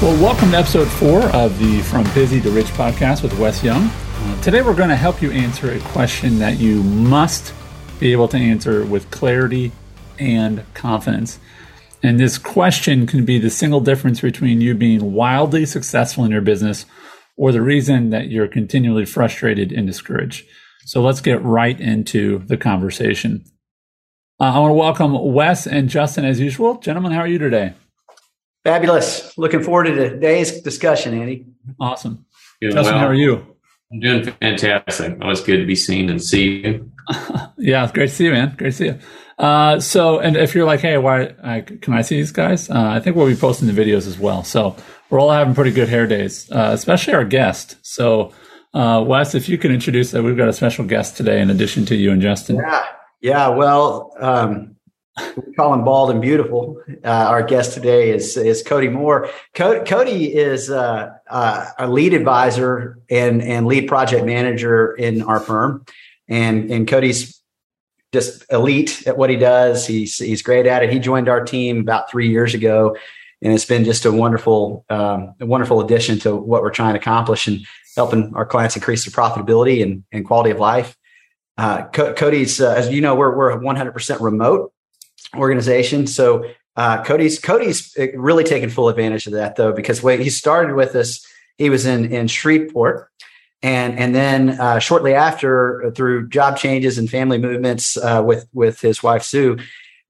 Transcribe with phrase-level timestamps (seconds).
[0.00, 3.82] Well, welcome to episode four of the From Busy to Rich podcast with Wes Young.
[3.82, 7.52] Uh, today, we're going to help you answer a question that you must
[7.98, 9.72] be able to answer with clarity
[10.16, 11.40] and confidence.
[12.00, 16.42] And this question can be the single difference between you being wildly successful in your
[16.42, 16.86] business
[17.36, 20.46] or the reason that you're continually frustrated and discouraged.
[20.84, 23.44] So let's get right into the conversation.
[24.38, 26.78] Uh, I want to welcome Wes and Justin as usual.
[26.78, 27.74] Gentlemen, how are you today?
[28.68, 29.32] Fabulous.
[29.38, 31.46] Looking forward to today's discussion, Andy.
[31.80, 32.26] Awesome.
[32.60, 33.00] Doing Justin, well.
[33.02, 33.56] how are you?
[33.90, 35.16] I'm doing fantastic.
[35.22, 36.92] Always good to be seen and see you.
[37.56, 38.54] yeah, it's great to see you, man.
[38.58, 38.98] Great to see you.
[39.38, 42.68] Uh, so, and if you're like, hey, why I, can I see these guys?
[42.68, 44.44] Uh, I think we'll be posting the videos as well.
[44.44, 44.76] So
[45.08, 47.76] we're all having pretty good hair days, uh, especially our guest.
[47.80, 48.34] So,
[48.74, 51.86] uh, Wes, if you can introduce that, we've got a special guest today in addition
[51.86, 52.56] to you and Justin.
[52.56, 52.86] Yeah,
[53.22, 53.48] yeah.
[53.48, 54.76] Well, um,
[55.36, 56.82] we call him bald and beautiful.
[57.04, 59.28] Uh, our guest today is is Cody Moore.
[59.54, 65.40] Co- Cody is uh, uh, a lead advisor and and lead project manager in our
[65.40, 65.84] firm,
[66.28, 67.40] and and Cody's
[68.12, 69.86] just elite at what he does.
[69.86, 70.92] He's he's great at it.
[70.92, 72.96] He joined our team about three years ago,
[73.42, 77.00] and it's been just a wonderful um, a wonderful addition to what we're trying to
[77.00, 80.96] accomplish and helping our clients increase their profitability and, and quality of life.
[81.56, 84.72] Uh, Co- Cody's, uh, as you know, we're we're 100% remote
[85.36, 86.06] organization.
[86.06, 86.44] So
[86.76, 90.94] uh, Cody's Cody's really taken full advantage of that though, because when he started with
[90.94, 91.26] us,
[91.56, 93.10] he was in in Shreveport,
[93.62, 98.48] and and then uh, shortly after, uh, through job changes and family movements uh, with
[98.52, 99.58] with his wife Sue,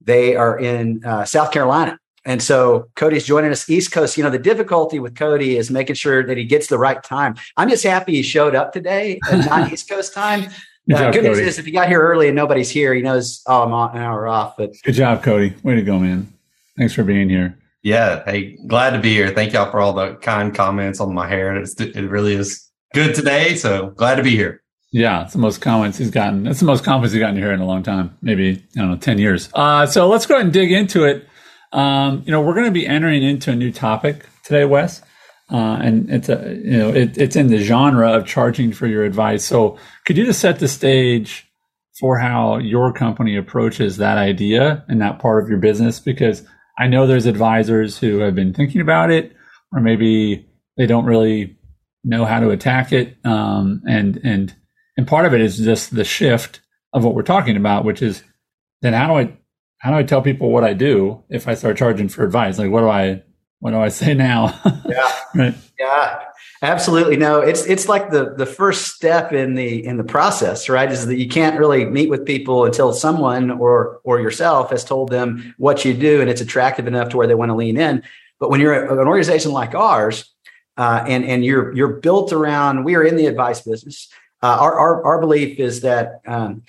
[0.02, 1.98] they are in uh, South Carolina.
[2.25, 4.19] And so Cody's joining us East Coast.
[4.19, 7.36] You know, the difficulty with Cody is making sure that he gets the right time.
[7.56, 10.50] I'm just happy he showed up today and not East Coast time
[10.89, 13.03] Good, uh, job, good news is if he got here early and nobody's here, he
[13.03, 14.56] knows, oh, I'm an hour off.
[14.56, 15.55] But good job, Cody.
[15.62, 16.33] Way to go, man.
[16.78, 17.58] Thanks for being here.
[17.83, 18.25] Yeah.
[18.25, 19.31] Hey, glad to be here.
[19.31, 21.54] Thank y'all for all the kind comments on my hair.
[21.56, 23.54] It's, it really is good today.
[23.54, 24.62] So glad to be here.
[24.91, 26.47] Yeah, it's the most comments he's gotten.
[26.47, 28.97] It's the most comments he's gotten here in a long time, maybe, I don't know,
[28.97, 29.50] 10 years.
[29.53, 31.28] Uh, so let's go ahead and dig into it.
[31.72, 35.03] Um, you know, we're going to be entering into a new topic today, Wes.
[35.50, 39.04] Uh, and it's a you know it, it's in the genre of charging for your
[39.04, 39.44] advice.
[39.44, 41.47] So could you just set the stage
[41.98, 46.00] for how your company approaches that idea and that part of your business?
[46.00, 46.47] Because
[46.78, 49.34] I know there's advisors who have been thinking about it,
[49.72, 51.56] or maybe they don't really
[52.04, 53.16] know how to attack it.
[53.25, 54.54] Um, and and
[54.97, 56.60] and part of it is just the shift
[56.92, 58.22] of what we're talking about, which is
[58.82, 59.36] then how do I
[59.78, 62.59] how do I tell people what I do if I start charging for advice?
[62.59, 63.22] Like what do I
[63.60, 64.58] what do I say now?
[64.88, 65.12] yeah.
[65.34, 65.54] right.
[65.78, 66.22] Yeah.
[66.62, 67.16] Absolutely.
[67.16, 70.91] No, it's it's like the the first step in the in the process, right?
[70.91, 75.10] Is that you can't really meet with people until someone or or yourself has told
[75.10, 78.02] them what you do and it's attractive enough to where they want to lean in.
[78.41, 80.32] But when you're an organization like ours,
[80.76, 84.08] uh, and and you're you're built around, we are in the advice business.
[84.42, 86.62] Uh, our, our our belief is that um,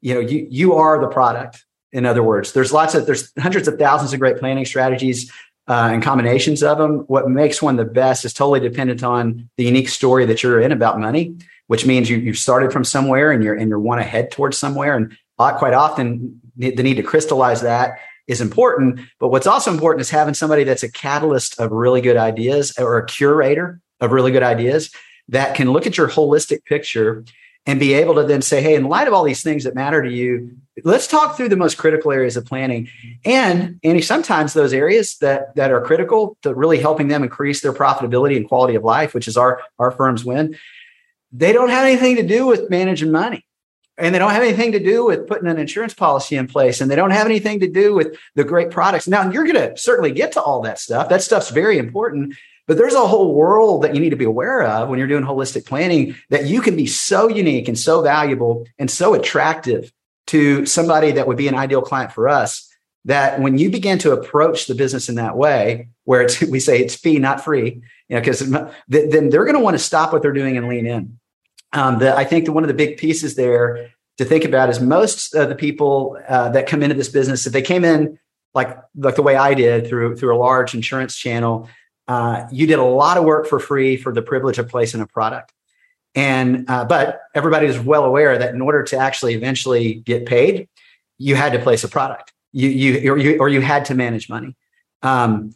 [0.00, 1.64] you know you you are the product.
[1.92, 5.30] In other words, there's lots of there's hundreds of thousands of great planning strategies
[5.68, 7.00] uh, and combinations of them.
[7.06, 10.72] What makes one the best is totally dependent on the unique story that you're in
[10.72, 11.36] about money,
[11.68, 14.58] which means you, you've started from somewhere and you're and you're want to head towards
[14.58, 14.96] somewhere.
[14.96, 19.00] And quite often, the need to crystallize that is important.
[19.18, 22.98] But what's also important is having somebody that's a catalyst of really good ideas or
[22.98, 24.90] a curator of really good ideas
[25.28, 27.24] that can look at your holistic picture
[27.66, 30.02] and be able to then say, hey, in light of all these things that matter
[30.02, 32.88] to you, let's talk through the most critical areas of planning.
[33.24, 37.72] And Andy, sometimes those areas that that are critical to really helping them increase their
[37.72, 40.56] profitability and quality of life, which is our our firm's win,
[41.32, 43.44] they don't have anything to do with managing money.
[43.96, 46.80] And they don't have anything to do with putting an insurance policy in place.
[46.80, 49.06] And they don't have anything to do with the great products.
[49.06, 51.08] Now, you're going to certainly get to all that stuff.
[51.10, 52.34] That stuff's very important.
[52.66, 55.22] But there's a whole world that you need to be aware of when you're doing
[55.22, 59.92] holistic planning that you can be so unique and so valuable and so attractive
[60.28, 62.70] to somebody that would be an ideal client for us
[63.06, 66.80] that when you begin to approach the business in that way where it's we say
[66.80, 68.40] it's fee not free you know because
[68.88, 71.18] then they're going to want to stop what they're doing and lean in
[71.72, 74.80] um, the, i think that one of the big pieces there to think about is
[74.80, 78.18] most of the people uh, that come into this business if they came in
[78.54, 81.68] like like the way i did through through a large insurance channel
[82.06, 85.06] uh, you did a lot of work for free for the privilege of placing a
[85.06, 85.52] product.
[86.14, 90.68] And uh, but everybody is well aware that in order to actually eventually get paid,
[91.18, 92.32] you had to place a product.
[92.52, 94.56] You you or you, or you had to manage money.
[95.02, 95.54] Um,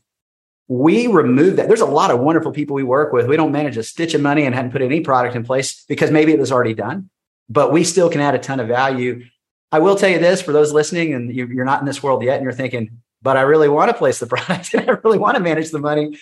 [0.67, 1.69] we removed that.
[1.69, 3.27] There's a lot of wonderful people we work with.
[3.27, 6.11] We don't manage a stitch of money and hadn't put any product in place because
[6.11, 7.09] maybe it was already done,
[7.49, 9.25] but we still can add a ton of value.
[9.71, 12.35] I will tell you this for those listening, and you're not in this world yet,
[12.35, 15.37] and you're thinking, but I really want to place the product and I really want
[15.37, 16.19] to manage the money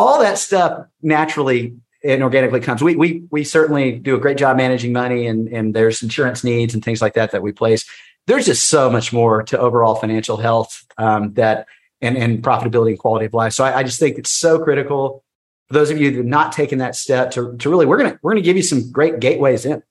[0.00, 2.82] all that stuff naturally and organically comes.
[2.82, 6.74] We we we certainly do a great job managing money, and and there's insurance needs
[6.74, 7.88] and things like that that we place.
[8.26, 11.66] There's just so much more to overall financial health um, that
[12.00, 13.52] and and profitability and quality of life.
[13.52, 15.24] So I, I just think it's so critical
[15.68, 18.18] for those of you that have not taken that step to to really we're gonna
[18.22, 19.82] we're gonna give you some great gateways in.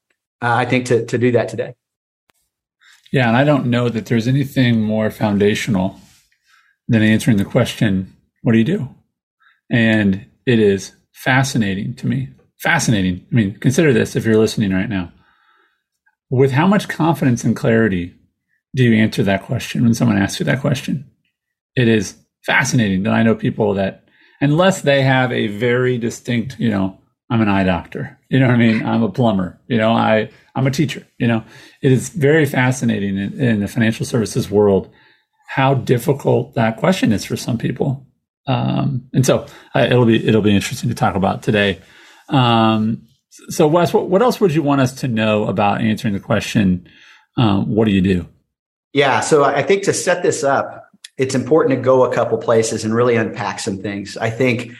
[0.42, 1.76] Uh, I think to to do that today.
[3.12, 6.00] Yeah, and I don't know that there's anything more foundational
[6.88, 8.90] than answering the question, "What do you do?"
[9.70, 12.30] And it is fascinating to me.
[12.60, 13.26] Fascinating.
[13.30, 15.12] I mean, consider this if you're listening right now.
[16.30, 18.16] With how much confidence and clarity
[18.74, 21.10] do you answer that question when someone asks you that question?
[21.76, 24.06] It is fascinating that I know people that,
[24.40, 26.98] unless they have a very distinct, you know,
[27.30, 28.86] I'm an eye doctor, you know what I mean?
[28.86, 31.44] I'm a plumber, you know, I, I'm a teacher, you know,
[31.82, 34.90] it is very fascinating in, in the financial services world
[35.48, 38.08] how difficult that question is for some people
[38.48, 39.46] um, and so
[39.76, 41.82] uh, it'll be it'll be interesting to talk about today.
[42.30, 43.04] Um,
[43.50, 46.88] so Wes, what, what, else would you want us to know about answering the question?
[47.38, 48.28] Um, what do you do?
[48.94, 52.84] Yeah, so I think to set this up, it's important to go a couple places
[52.84, 54.18] and really unpack some things.
[54.18, 54.74] I think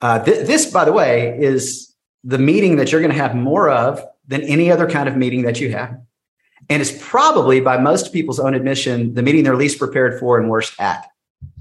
[0.00, 1.94] uh, th- this, by the way, is
[2.24, 5.42] the meeting that you're going to have more of than any other kind of meeting
[5.42, 5.96] that you have.
[6.68, 10.48] And it's probably, by most people's own admission, the meeting they're least prepared for and
[10.48, 11.06] worst at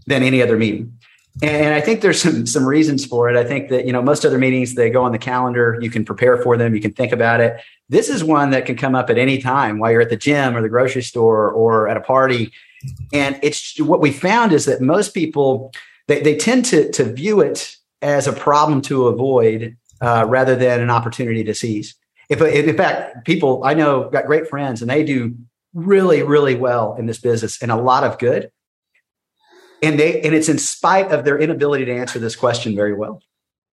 [0.08, 0.98] than any other meeting.
[1.42, 3.38] And I think there's some some reasons for it.
[3.38, 5.78] I think that you know most other meetings they go on the calendar.
[5.82, 6.76] You can prepare for them.
[6.76, 7.60] You can think about it.
[7.90, 10.56] This is one that can come up at any time while you're at the gym
[10.56, 12.52] or the grocery store or at a party.
[13.14, 15.72] And it's what we found is that most people
[16.08, 20.82] they, they tend to to view it as a problem to avoid uh, rather than
[20.82, 21.96] an opportunity to seize.
[22.30, 25.36] If in fact people I know got great friends and they do
[25.74, 28.52] really really well in this business and a lot of good
[29.82, 33.22] and they and it's in spite of their inability to answer this question very well.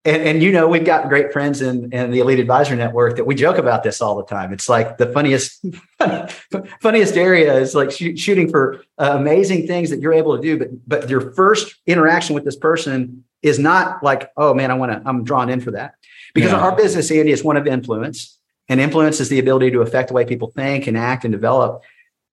[0.04, 3.24] And, and you know we've got great friends in, in the elite advisor network that
[3.24, 4.52] we joke about this all the time.
[4.52, 5.64] It's like the funniest
[6.80, 10.58] funniest area is like sh- shooting for uh, amazing things that you're able to do
[10.58, 14.90] but but your first interaction with this person is not like oh man i want
[14.90, 15.94] to i'm drawn in for that.
[16.34, 16.60] Because yeah.
[16.60, 18.38] our business andy is one of influence
[18.68, 21.82] and influence is the ability to affect the way people think and act and develop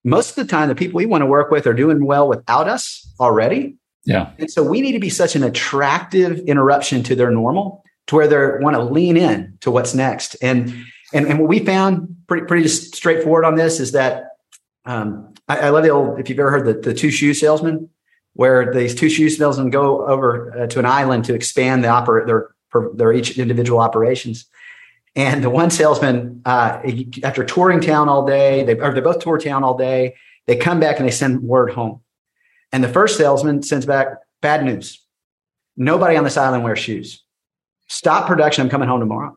[0.06, 2.68] most of the time the people we want to work with are doing well without
[2.68, 3.76] us already.
[4.04, 4.30] Yeah.
[4.38, 8.28] And so we need to be such an attractive interruption to their normal to where
[8.28, 10.36] they want to lean in to what's next.
[10.40, 10.72] And
[11.12, 14.36] and, and what we found pretty pretty straightforward on this is that
[14.84, 17.88] um, I, I, love the old if you've ever heard the, the two shoe salesman,
[18.34, 22.26] where these two shoe salesmen go over uh, to an island to expand the operate
[22.26, 22.54] their
[22.94, 24.46] their each individual operations.
[25.16, 26.82] And the one salesman, uh,
[27.24, 30.14] after touring town all day, they or they both tour town all day.
[30.46, 32.02] They come back and they send word home.
[32.70, 34.08] And the first salesman sends back
[34.42, 35.02] bad news.
[35.76, 37.24] Nobody on this island wears shoes.
[37.88, 38.62] Stop production.
[38.62, 39.36] I'm coming home tomorrow.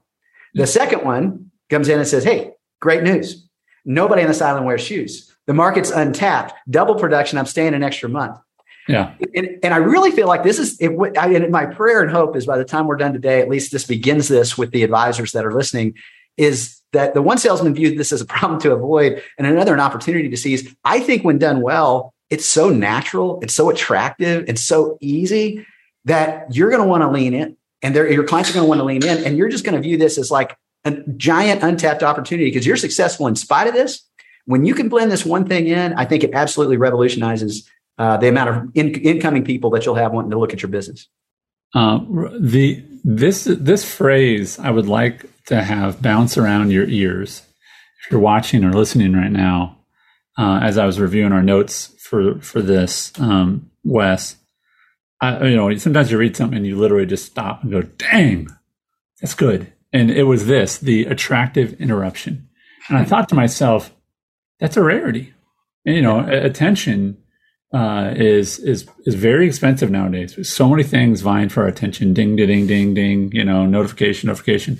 [0.54, 3.48] The second one comes in and says, Hey, great news.
[3.86, 5.34] Nobody on this island wears shoes.
[5.48, 6.54] The market's untapped.
[6.70, 7.40] Double production.
[7.40, 8.38] I'm staying an extra month.
[8.90, 9.14] Yeah.
[9.36, 12.36] And, and I really feel like this is, it, I, and my prayer and hope
[12.36, 15.32] is by the time we're done today, at least this begins this with the advisors
[15.34, 15.94] that are listening,
[16.38, 19.80] is that the one salesman viewed this as a problem to avoid and another an
[19.80, 20.76] opportunity to seize.
[20.84, 25.68] I think when done well, it's so natural, it's so attractive, it's so easy
[26.06, 28.80] that you're going to want to lean in and your clients are going to want
[28.80, 32.02] to lean in and you're just going to view this as like a giant untapped
[32.02, 34.02] opportunity because you're successful in spite of this.
[34.46, 37.70] When you can blend this one thing in, I think it absolutely revolutionizes
[38.00, 40.70] uh, the amount of in, incoming people that you'll have wanting to look at your
[40.70, 41.08] business.
[41.76, 42.00] Uh,
[42.40, 47.44] the this this phrase I would like to have bounce around your ears
[48.04, 49.78] if you're watching or listening right now.
[50.38, 54.38] Uh, as I was reviewing our notes for for this, um, Wes,
[55.20, 58.48] I, you know, sometimes you read something and you literally just stop and go, "Dang,
[59.20, 62.48] that's good." And it was this, the attractive interruption.
[62.88, 63.94] And I thought to myself,
[64.60, 65.34] that's a rarity.
[65.86, 67.18] And, you know, attention
[67.74, 70.36] uh, is is is very expensive nowadays.
[70.36, 72.14] There's so many things vying for our attention.
[72.14, 73.32] Ding, ding, ding, ding.
[73.32, 74.80] You know, notification, notification.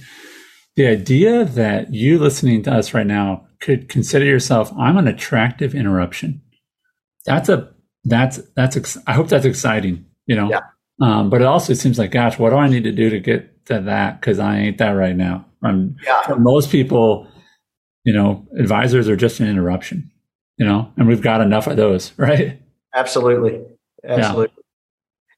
[0.76, 5.76] The idea that you listening to us right now could consider yourself, I'm an attractive
[5.76, 6.42] interruption.
[7.26, 7.72] That's a
[8.06, 10.06] that's that's ex- I hope that's exciting.
[10.26, 10.62] You know, yeah.
[11.02, 13.66] Um, but it also seems like, gosh, what do I need to do to get
[13.68, 14.20] to that?
[14.20, 15.46] Because I ain't that right now.
[15.64, 16.22] I'm, yeah.
[16.24, 17.28] For most people,
[18.04, 20.12] you know, advisors are just an interruption.
[20.58, 22.60] You know, and we've got enough of those, right?
[22.94, 23.62] Absolutely.
[24.04, 24.64] Absolutely.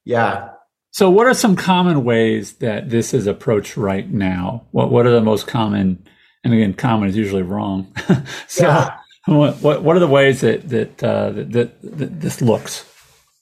[0.04, 0.34] Yeah.
[0.34, 0.48] yeah.
[0.90, 4.66] So what are some common ways that this is approached right now?
[4.72, 6.06] What what are the most common
[6.44, 7.92] and again common is usually wrong.
[8.46, 8.98] so yeah.
[9.26, 12.84] what, what what are the ways that that, uh, that, that, that this looks?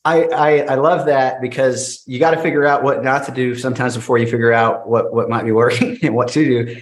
[0.05, 3.33] I, I, I, I love that because you got to figure out what not to
[3.33, 6.81] do sometimes before you figure out what what might be working and what to do.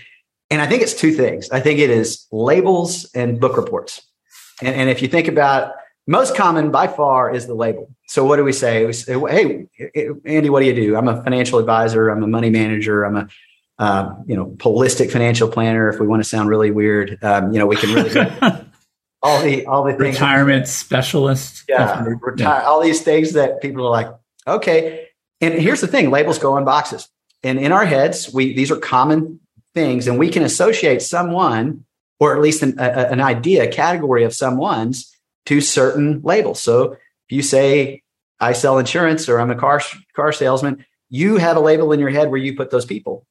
[0.50, 1.50] And I think it's two things.
[1.50, 4.02] I think it is labels and book reports.
[4.62, 5.73] And, and if you think about
[6.09, 7.91] most common by far is the label.
[8.07, 8.87] So what do we say?
[8.87, 9.67] We say, hey,
[10.25, 10.97] Andy, what do you do?
[10.97, 12.09] I'm a financial advisor.
[12.09, 13.05] I'm a money manager.
[13.05, 13.29] I'm a
[13.79, 15.91] uh, you know holistic financial planner.
[15.91, 18.11] If we want to sound really weird, um, you know, we can really
[19.23, 20.15] all the all the things.
[20.15, 21.65] Retirement specialist.
[21.69, 24.09] Yeah, retire, yeah, all these things that people are like,
[24.47, 25.09] okay.
[25.43, 27.09] And here's the thing: labels go on boxes,
[27.45, 29.41] and in our heads, we these are common
[29.75, 31.85] things, and we can associate someone,
[32.19, 35.15] or at least an, a, an idea, a category of someone's
[35.49, 36.62] to certain labels.
[36.62, 38.02] So if you say,
[38.38, 39.81] I sell insurance or I'm a car,
[40.14, 43.26] car salesman, you have a label in your head where you put those people.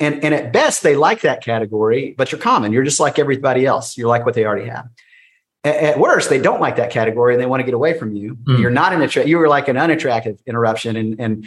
[0.00, 2.72] And, and at best, they like that category, but you're common.
[2.72, 3.98] You're just like everybody else.
[3.98, 4.88] You're like what they already have.
[5.62, 8.14] At, at worst, they don't like that category and they want to get away from
[8.14, 8.36] you.
[8.36, 8.60] Mm.
[8.60, 10.96] You're not an attra- you were like an unattractive interruption.
[10.96, 11.46] And, and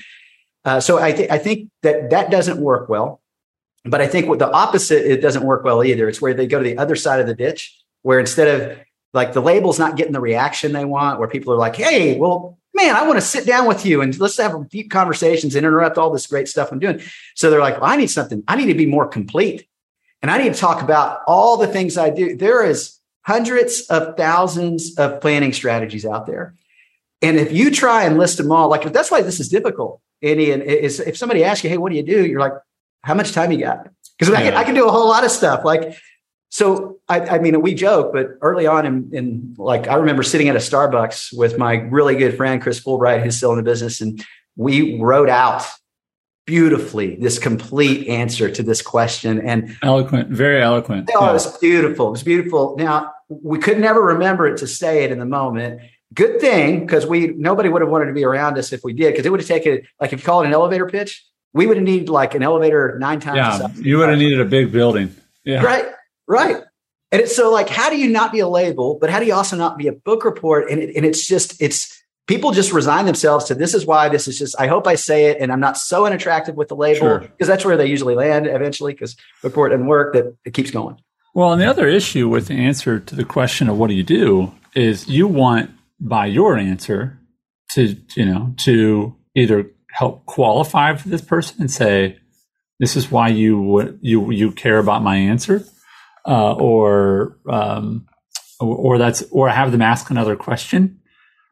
[0.65, 3.21] uh, so I, th- I think that that doesn't work well.
[3.85, 6.07] But I think what the opposite, it doesn't work well either.
[6.07, 8.77] It's where they go to the other side of the ditch, where instead of
[9.13, 12.57] like the label's not getting the reaction they want where people are like hey well
[12.73, 15.97] man i want to sit down with you and let's have deep conversations and interrupt
[15.97, 17.01] all this great stuff i'm doing.
[17.35, 18.43] So they're like well, i need something.
[18.47, 19.67] I need to be more complete.
[20.21, 22.35] And i need to talk about all the things i do.
[22.35, 26.55] There is hundreds of thousands of planning strategies out there.
[27.21, 30.51] And if you try and list them all like that's why this is difficult Andy,
[30.51, 32.25] and is if somebody asks you hey what do you do?
[32.25, 32.53] You're like
[33.03, 33.89] how much time you got?
[34.17, 34.55] Because yeah.
[34.55, 35.65] I, I can do a whole lot of stuff.
[35.65, 35.95] Like
[36.51, 40.49] so I, I, mean, we joke, but early on in, in, like I remember sitting
[40.49, 44.01] at a Starbucks with my really good friend Chris Fulbright, who's still in the business,
[44.01, 44.23] and
[44.57, 45.65] we wrote out
[46.45, 49.39] beautifully this complete answer to this question.
[49.39, 51.09] And eloquent, very eloquent.
[51.15, 51.29] Oh, yeah.
[51.29, 52.07] it was beautiful.
[52.07, 52.75] It was beautiful.
[52.77, 55.79] Now we could never remember it to say it in the moment.
[56.13, 59.13] Good thing because we nobody would have wanted to be around us if we did,
[59.13, 61.77] because it would have taken like if you call it an elevator pitch, we would
[61.77, 63.37] have needed like an elevator nine times.
[63.37, 65.15] Yeah, you would have needed a big building.
[65.45, 65.63] Yeah.
[65.63, 65.85] Right.
[66.31, 66.63] Right.
[67.11, 69.33] And it's so like, how do you not be a label, but how do you
[69.33, 70.71] also not be a book report?
[70.71, 74.29] And, it, and it's just, it's people just resign themselves to this is why this
[74.29, 77.19] is just, I hope I say it and I'm not so unattractive with the label
[77.19, 77.47] because sure.
[77.47, 81.01] that's where they usually land eventually because report doesn't work that it keeps going.
[81.33, 84.03] Well, and the other issue with the answer to the question of what do you
[84.03, 85.69] do is you want
[85.99, 87.19] by your answer
[87.73, 92.17] to, you know, to either help qualify for this person and say,
[92.79, 95.63] this is why you you you care about my answer,
[96.27, 98.07] uh, or um,
[98.59, 100.99] or that's or have them ask another question.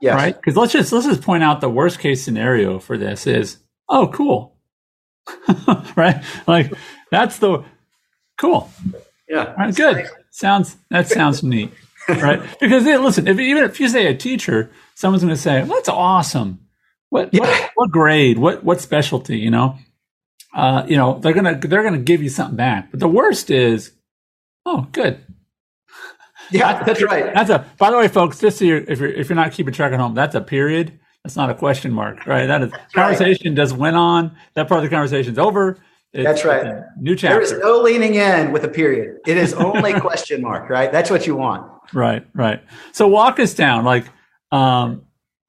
[0.02, 0.16] Yes.
[0.16, 0.36] Right?
[0.36, 3.58] Because let's just let's just point out the worst case scenario for this is
[3.90, 4.56] oh cool.
[5.96, 6.24] right?
[6.48, 6.74] Like
[7.12, 7.64] that's the
[8.38, 8.72] cool.
[9.28, 9.54] Yeah.
[9.54, 9.98] Right, good.
[9.98, 10.10] Nice.
[10.32, 11.72] Sounds that sounds neat.
[12.08, 12.42] Right?
[12.60, 15.90] Because hey, listen, if even if you say a teacher, someone's gonna say, well, that's
[15.90, 16.60] awesome.
[17.10, 17.42] What, yeah.
[17.42, 18.38] what what grade?
[18.38, 19.78] What what specialty, you know?
[20.56, 22.90] Uh, you know, they're gonna they're gonna give you something back.
[22.92, 23.92] But the worst is
[24.66, 25.26] Oh, good.
[26.52, 27.34] Yeah, that's right.
[27.34, 27.66] That's a.
[27.78, 30.00] By the way, folks, just so you're, if you're if you're not keeping track at
[30.00, 31.00] home, that's a period.
[31.24, 32.48] That's not a question mark, right?
[32.48, 33.58] That is that's conversation right.
[33.58, 34.36] just went on.
[34.56, 35.78] That part of the conversation's over.
[36.12, 36.84] It's, that's right.
[36.98, 37.36] New chapter.
[37.36, 39.18] There is no leaning in with a period.
[39.28, 40.92] It is only question mark, right?
[40.92, 41.72] That's what you want.
[41.94, 42.64] Right, right.
[42.94, 44.06] So walk us down, like,
[44.52, 45.04] um,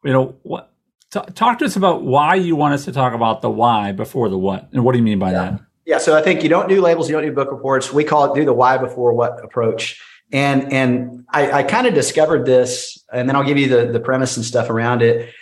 [0.05, 0.73] you know, what?
[1.11, 4.29] T- talk to us about why you want us to talk about the why before
[4.29, 5.51] the what, and what do you mean by yeah.
[5.51, 5.61] that?
[5.91, 7.93] Yeah, so I think you don't do labels, you don't do book reports.
[7.93, 10.01] We call it do the why before what approach.
[10.31, 13.99] And and I, I kind of discovered this, and then I'll give you the, the
[13.99, 15.35] premise and stuff around it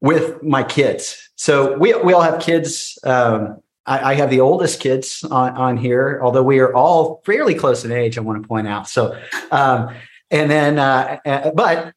[0.00, 1.30] with my kids.
[1.36, 2.98] So we we all have kids.
[3.04, 7.54] Um, I, I, have the oldest kids on, on here, although we are all fairly
[7.54, 8.18] close in age.
[8.18, 8.88] I want to point out.
[8.88, 9.16] So,
[9.52, 9.94] um,
[10.28, 11.94] and then, uh, uh but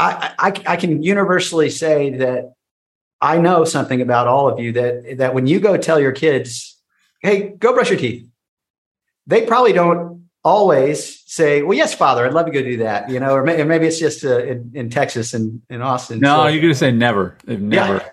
[0.00, 2.54] I, I, I can universally say that
[3.20, 6.73] I know something about all of you that that when you go tell your kids
[7.24, 8.28] hey, go brush your teeth.
[9.26, 13.18] They probably don't always say, well, yes, father, I'd love to go do that, you
[13.18, 16.20] know, or maybe it's just uh, in, in, Texas and in Austin.
[16.20, 17.38] No, so, you're going to say never.
[17.46, 17.94] Never.
[17.94, 18.08] Yeah.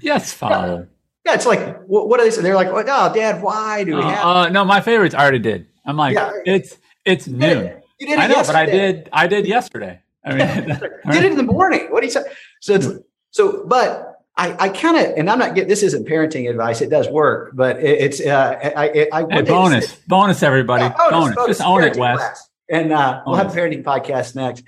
[0.00, 0.88] Yes, father.
[1.26, 1.34] Yeah.
[1.34, 2.44] it's like, what, what, are they saying?
[2.44, 4.24] They're like, oh, dad, why do we uh, have?
[4.24, 5.66] Uh, no, my favorites I already did.
[5.84, 6.30] I'm like, yeah.
[6.46, 7.82] it's it's you noon.
[7.98, 8.52] You did it I know, yesterday.
[8.52, 10.00] but I did I did yesterday.
[10.24, 10.66] I mean,
[11.10, 11.88] did it in the morning.
[11.90, 12.22] What do you say?
[12.60, 12.88] So it's
[13.32, 16.80] so, but I, I kind of, and I'm not getting this isn't parenting advice.
[16.80, 20.94] It does work, but it, it's uh, I, I, I hey, bonus, bonus, everybody, yeah,
[21.10, 21.34] bonus, bonus.
[21.36, 22.18] bonus, just own it, Wes.
[22.18, 22.48] Class.
[22.70, 24.64] And uh, we'll have a parenting podcast next.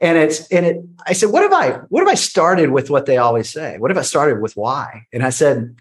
[0.00, 0.84] And it's and it.
[1.06, 1.78] I said, what have I?
[1.88, 2.90] What have I started with?
[2.90, 3.78] What they always say.
[3.78, 4.56] What have I started with?
[4.56, 5.06] Why?
[5.12, 5.76] And I said,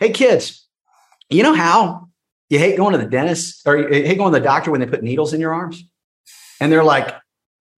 [0.00, 0.66] hey kids,
[1.30, 2.08] you know how
[2.48, 4.86] you hate going to the dentist or you hate going to the doctor when they
[4.86, 5.84] put needles in your arms?
[6.60, 7.14] And they're like,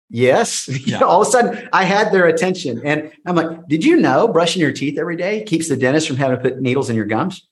[0.09, 0.69] Yes.
[0.87, 1.01] Yeah.
[1.01, 2.81] All of a sudden, I had their attention.
[2.85, 6.17] And I'm like, did you know brushing your teeth every day keeps the dentist from
[6.17, 7.47] having to put needles in your gums?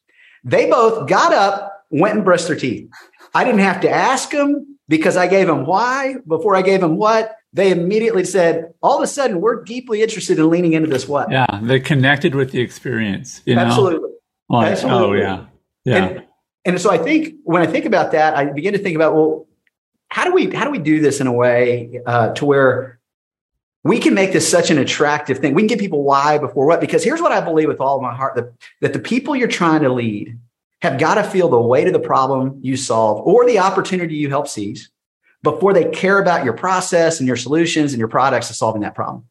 [0.45, 2.89] They both got up, went and brushed their teeth.
[3.35, 6.97] I didn't have to ask them because I gave them why before I gave them
[6.97, 7.37] what.
[7.53, 11.31] They immediately said, all of a sudden, we're deeply interested in leaning into this what.
[11.31, 11.47] Yeah.
[11.63, 13.43] They connected with the experience.
[13.47, 13.63] You know?
[13.63, 14.11] Absolutely.
[14.49, 15.23] Like, oh, Absolutely.
[15.23, 15.47] Oh, yeah.
[15.85, 16.05] Yeah.
[16.05, 16.25] And,
[16.65, 19.47] and so I think when I think about that, I begin to think about, well,
[20.15, 23.01] how do we how do we do this in a way uh, to where
[23.83, 25.55] we can make this such an attractive thing?
[25.55, 26.81] We can get people why before what?
[26.81, 29.49] Because here's what I believe with all of my heart that, that the people you're
[29.49, 30.39] trying to lead
[30.83, 34.29] have got to feel the weight of the problem you solve or the opportunity you
[34.29, 34.89] help seize
[35.43, 38.95] before they care about your process and your solutions and your products to solving that
[38.95, 39.25] problem.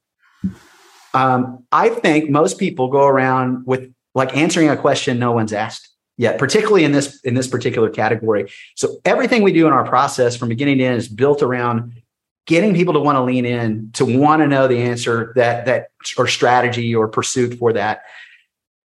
[1.14, 5.93] Um, I think most people go around with like answering a question no one's asked
[6.18, 8.52] yet, particularly in this in this particular category.
[8.76, 12.02] So everything we do in our process from beginning to end is built around
[12.46, 15.88] getting people to want to lean in, to want to know the answer that that
[16.18, 18.04] or strategy or pursuit for that.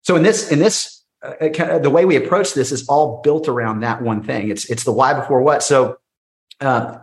[0.03, 3.81] So in this in this uh, the way we approach this is all built around
[3.81, 4.49] that one thing.
[4.49, 5.63] It's it's the why before what.
[5.63, 5.97] So
[6.61, 6.99] uh,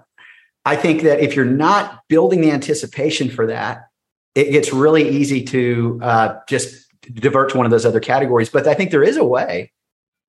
[0.64, 3.88] I think that if you're not building the anticipation for that,
[4.35, 8.49] it gets really easy to uh, just divert to one of those other categories.
[8.49, 9.73] But I think there is a way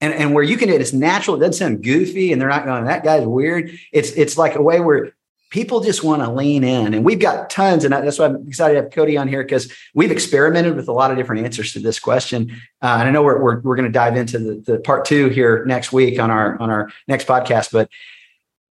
[0.01, 2.85] and, and where you can it's natural it doesn't sound goofy and they're not going
[2.85, 3.71] that guy's weird.
[3.91, 5.13] It's it's like a way where
[5.51, 8.73] people just want to lean in and we've got tons and that's why i'm excited
[8.73, 11.79] to have cody on here because we've experimented with a lot of different answers to
[11.79, 12.51] this question.
[12.81, 15.29] Uh, and i know we're, we're, we're going to dive into the, the part two
[15.29, 17.89] here next week on our on our next podcast but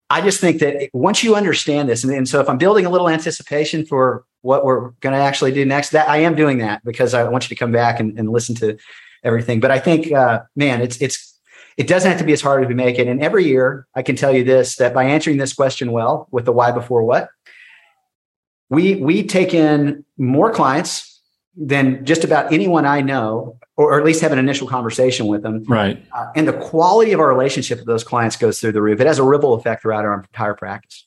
[0.10, 2.90] i just think that once you understand this and, and so if i'm building a
[2.90, 6.84] little anticipation for what we're going to actually do next that i am doing that
[6.84, 8.78] because i want you to come back and, and listen to
[9.24, 9.60] everything.
[9.60, 11.40] But I think, uh, man, it's it's
[11.78, 13.08] it doesn't have to be as hard as we make it.
[13.08, 16.46] And every year, I can tell you this: that by answering this question well with
[16.46, 17.30] the why before what,
[18.70, 21.22] we we take in more clients
[21.56, 25.43] than just about anyone I know, or, or at least have an initial conversation with
[25.43, 25.63] them.
[25.65, 26.04] Right.
[26.13, 29.02] Uh, and the quality of our relationship with those clients goes through the roof.
[29.02, 31.06] It has a ripple effect throughout our entire practice.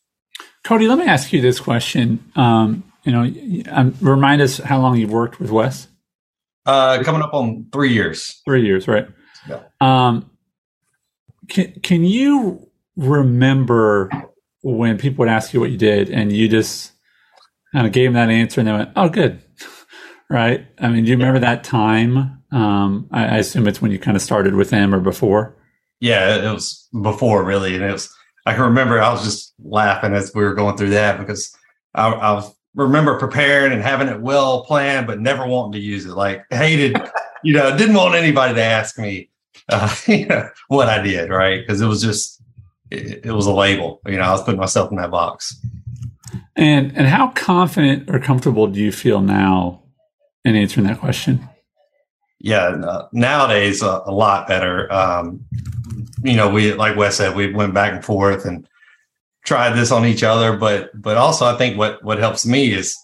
[0.62, 2.30] Cody, let me ask you this question.
[2.36, 5.88] Um, you know, um, remind us how long you've worked with Wes.
[6.66, 8.40] Uh, coming up on three years.
[8.44, 9.06] Three years, right?
[9.48, 9.60] Yeah.
[9.80, 10.30] Um,
[11.48, 14.10] can can you remember
[14.62, 16.92] when people would ask you what you did and you just
[17.72, 19.42] kind of gave them that answer and they went, "Oh, good,"
[20.30, 20.66] right?
[20.78, 22.42] I mean, do you remember that time?
[22.50, 25.56] Um, I, I assume it's when you kind of started with them or before.
[26.00, 28.14] Yeah, it was before really, and it was.
[28.46, 31.56] I can remember I was just laughing as we were going through that because
[31.94, 36.04] I, I was remember preparing and having it well planned, but never wanting to use
[36.06, 36.14] it.
[36.14, 36.96] Like hated,
[37.42, 39.30] you know, didn't want anybody to ask me,
[39.68, 41.60] uh, you know, what I did, right?
[41.60, 42.42] Because it was just,
[42.90, 44.00] it, it, was a label.
[44.06, 45.56] You know, I was putting myself in that box.
[46.56, 49.82] And and how confident or comfortable do you feel now
[50.44, 51.48] in answering that question?
[52.38, 54.92] Yeah, nowadays uh, a lot better.
[54.92, 55.44] Um,
[56.22, 58.68] you know, we like Wes said, we went back and forth and
[59.44, 62.96] tried this on each other, but but also I think what what helps me is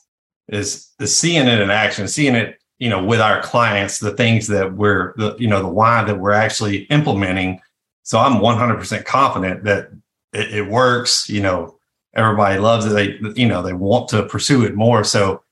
[0.49, 4.49] is is seeing it in action, seeing it you know with our clients, the things
[4.49, 7.61] that we're the you know the why that we're actually implementing.
[8.03, 9.91] So I'm 100% confident that
[10.33, 11.29] it, it works.
[11.29, 11.79] You know,
[12.15, 12.91] everybody loves it.
[12.91, 15.05] They you know they want to pursue it more.
[15.05, 15.43] So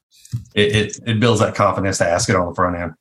[0.55, 2.95] it, it, it builds that confidence to ask it on the front end.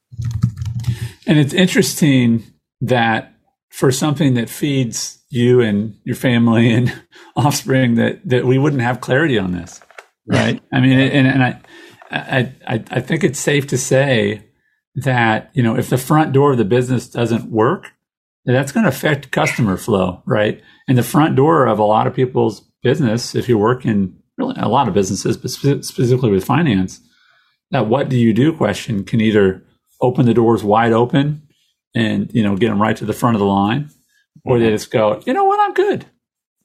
[1.25, 2.43] And it's interesting
[2.81, 3.33] that
[3.69, 6.93] for something that feeds you and your family and
[7.37, 9.79] offspring that that we wouldn't have clarity on this,
[10.25, 10.61] right?
[10.73, 11.61] I mean, and, and I,
[12.11, 14.43] I, I, think it's safe to say
[14.95, 17.91] that you know if the front door of the business doesn't work,
[18.45, 20.61] that's going to affect customer flow, right?
[20.87, 24.55] And the front door of a lot of people's business, if you work in really
[24.57, 26.99] a lot of businesses, but specifically with finance,
[27.71, 29.63] that what do you do question can either
[30.01, 31.41] open the doors wide open
[31.95, 33.89] and you know get them right to the front of the line
[34.45, 34.75] or they mm-hmm.
[34.75, 36.05] just go, you know what, I'm good.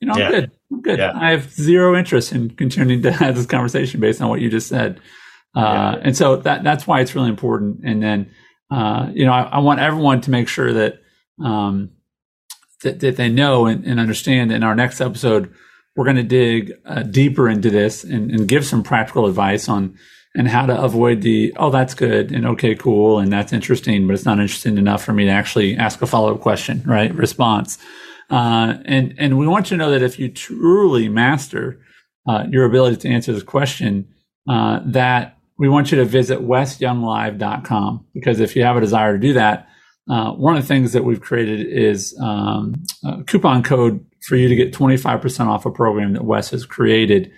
[0.00, 0.30] You know, I'm yeah.
[0.30, 0.50] good.
[0.80, 0.98] Good.
[0.98, 1.12] Yeah.
[1.14, 4.68] I have zero interest in continuing to have this conversation based on what you just
[4.68, 5.00] said.
[5.54, 5.60] Uh,
[5.96, 6.00] yeah.
[6.02, 7.80] And so that that's why it's really important.
[7.84, 8.30] And then,
[8.70, 11.02] uh, you know, I, I, want everyone to make sure that
[11.44, 11.90] um,
[12.82, 14.50] that, that, they know and, and, understand.
[14.50, 15.52] In our next episode,
[15.94, 19.98] we're going to dig uh, deeper into this and, and give some practical advice on
[20.34, 24.14] and how to avoid the oh that's good and okay cool and that's interesting but
[24.14, 27.78] it's not interesting enough for me to actually ask a follow-up question right response
[28.32, 31.80] uh, and and we want you to know that if you truly master
[32.28, 34.08] uh, your ability to answer this question
[34.50, 39.20] uh, that we want you to visit wesyounglive.com because if you have a desire to
[39.20, 39.68] do that
[40.10, 44.48] uh, one of the things that we've created is um, a coupon code for you
[44.48, 47.30] to get 25% off a program that wes has created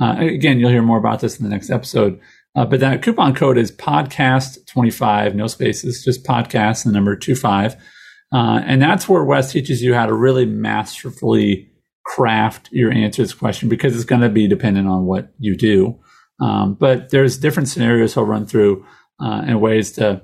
[0.00, 2.20] Uh, again, you'll hear more about this in the next episode.
[2.56, 7.76] Uh, but that coupon code is podcast25, no spaces, just podcast, the number 25.
[8.32, 11.70] Uh, and that's where Wes teaches you how to really masterfully
[12.04, 15.56] craft your answer to this question because it's going to be dependent on what you
[15.56, 15.98] do.
[16.40, 18.84] Um, but there's different scenarios he'll run through
[19.20, 20.22] uh, and ways to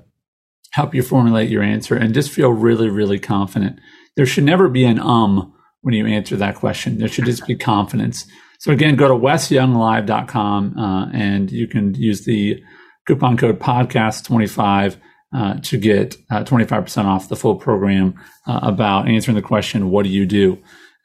[0.71, 3.79] help you formulate your answer and just feel really, really confident.
[4.15, 6.97] There should never be an um when you answer that question.
[6.97, 8.25] There should just be confidence.
[8.59, 12.63] So again, go to wesyounglive.com uh, and you can use the
[13.05, 14.97] coupon code podcast25
[15.33, 20.03] uh, to get uh, 25% off the full program uh, about answering the question, what
[20.03, 20.57] do you do?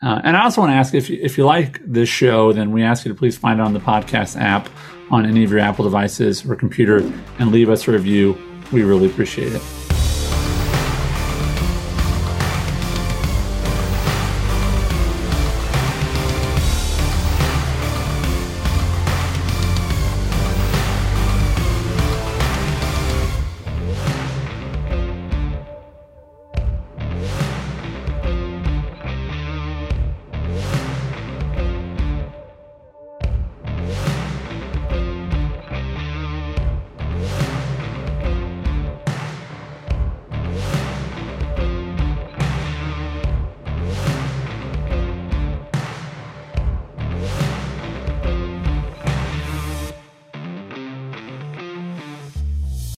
[0.03, 2.85] Uh, and I also want to ask if if you like this show, then we
[2.85, 4.69] ask you to please find it on the podcast app
[5.11, 6.99] on any of your Apple devices or computer
[7.39, 8.39] and leave us a review.
[8.71, 9.88] We really appreciate it.